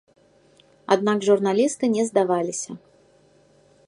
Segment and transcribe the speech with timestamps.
[0.95, 2.71] Аднак журналісты не здаваліся.